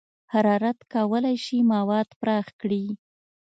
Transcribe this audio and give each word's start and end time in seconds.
حرارت 0.33 0.79
کولی 0.93 1.35
شي 1.45 1.57
مواد 1.73 2.07
پراخ 2.19 2.47
کړي. 2.61 2.85